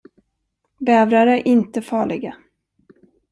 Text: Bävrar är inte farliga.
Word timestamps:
Bävrar 0.79 1.27
är 1.27 1.47
inte 1.47 1.81
farliga. 1.81 2.35